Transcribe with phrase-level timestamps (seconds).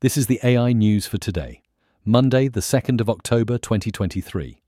[0.00, 1.62] This is the AI news for today,
[2.04, 4.60] Monday, the 2nd of October 2023.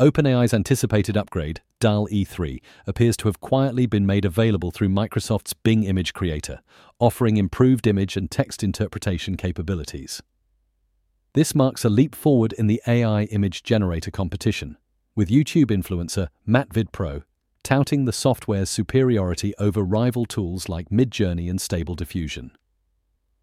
[0.00, 5.84] OpenAI's anticipated upgrade, DALL-E 3, appears to have quietly been made available through Microsoft's Bing
[5.84, 6.58] Image Creator,
[6.98, 10.20] offering improved image and text interpretation capabilities.
[11.34, 14.76] This marks a leap forward in the AI image generator competition,
[15.14, 17.22] with YouTube influencer MattVidPro
[17.62, 22.50] touting the software's superiority over rival tools like Midjourney and Stable Diffusion.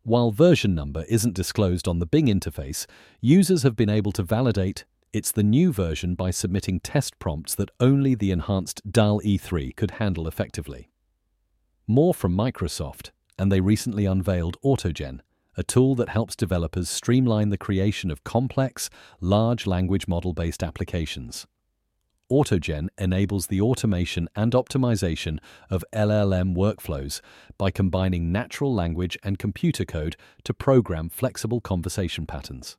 [0.03, 2.87] While version number isn't disclosed on the Bing interface,
[3.21, 7.69] users have been able to validate it's the new version by submitting test prompts that
[7.79, 10.89] only the enhanced DALL-E 3 could handle effectively.
[11.85, 15.19] More from Microsoft, and they recently unveiled AutoGen,
[15.57, 18.89] a tool that helps developers streamline the creation of complex,
[19.19, 21.45] large language model based applications.
[22.31, 25.39] AutoGen enables the automation and optimization
[25.69, 27.19] of LLM workflows
[27.57, 32.77] by combining natural language and computer code to program flexible conversation patterns.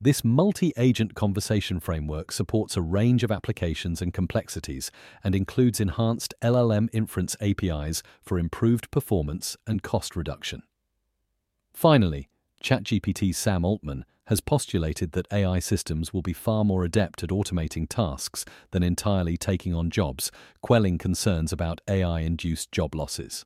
[0.00, 4.92] This multi agent conversation framework supports a range of applications and complexities
[5.24, 10.62] and includes enhanced LLM inference APIs for improved performance and cost reduction.
[11.74, 12.28] Finally,
[12.62, 17.88] ChatGPT's Sam Altman has postulated that AI systems will be far more adept at automating
[17.88, 20.30] tasks than entirely taking on jobs,
[20.62, 23.44] quelling concerns about AI induced job losses.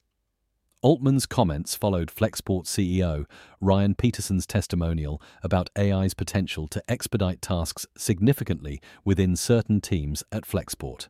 [0.82, 3.26] Altman's comments followed Flexport CEO
[3.60, 11.06] Ryan Peterson's testimonial about AI's potential to expedite tasks significantly within certain teams at Flexport.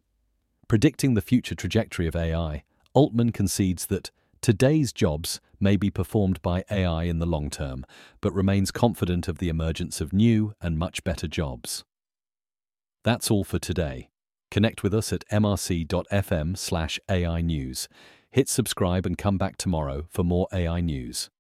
[0.69, 4.11] Predicting the future trajectory of AI, Altman concedes that
[4.43, 7.87] Today's jobs may be performed by AI in the long term,
[8.21, 11.85] but remains confident of the emergence of new and much better jobs.
[13.05, 14.11] That's all for today.
[14.51, 17.89] Connect with us at mrc.fm slash AI News.
[18.33, 21.31] Hit subscribe and come back tomorrow for more AI news.